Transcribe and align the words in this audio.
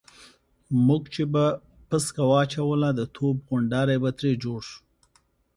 موږ 0.87 1.03
چې 1.13 1.23
به 1.33 1.45
پسکه 1.89 2.23
واچوله 2.29 2.89
د 2.93 3.01
توپ 3.15 3.37
غونډاری 3.49 3.97
به 4.03 4.09
ترې 4.17 4.31
جوړ 4.43 4.59
شو. 4.69 4.77